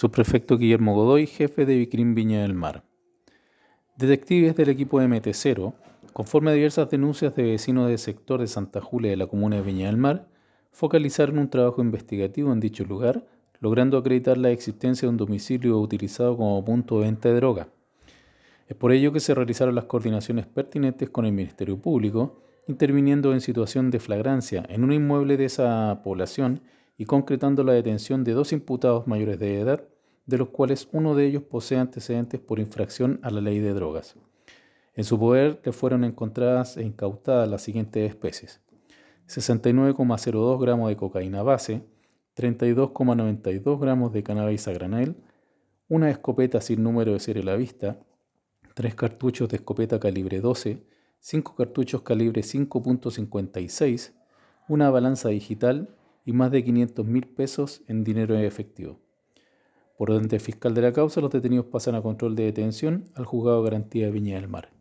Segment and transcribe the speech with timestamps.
[0.00, 2.84] Subprefecto Guillermo Godoy, jefe de Vicrim Viña del Mar.
[3.98, 5.74] Detectives del equipo MT0,
[6.14, 9.62] conforme a diversas denuncias de vecinos del sector de Santa Julia de la comuna de
[9.62, 10.26] Viña del Mar,
[10.72, 13.26] focalizaron un trabajo investigativo en dicho lugar,
[13.58, 17.68] logrando acreditar la existencia de un domicilio utilizado como punto de venta de droga.
[18.68, 23.42] Es por ello que se realizaron las coordinaciones pertinentes con el Ministerio Público, interviniendo en
[23.42, 26.62] situación de flagrancia en un inmueble de esa población
[27.00, 29.88] y concretando la detención de dos imputados mayores de edad,
[30.26, 34.16] de los cuales uno de ellos posee antecedentes por infracción a la ley de drogas.
[34.92, 38.60] En su poder le fueron encontradas e incautadas las siguientes especies.
[39.28, 41.86] 69,02 gramos de cocaína base,
[42.36, 45.16] 32,92 gramos de cannabis a granel,
[45.88, 47.98] una escopeta sin número de serie a la vista,
[48.74, 50.84] tres cartuchos de escopeta calibre 12,
[51.18, 54.12] cinco cartuchos calibre 5.56,
[54.68, 59.00] una balanza digital y más de 500 mil pesos en dinero efectivo.
[59.96, 63.26] Por orden del fiscal de la causa, los detenidos pasan a control de detención al
[63.26, 64.79] juzgado garantía de Viña del Mar.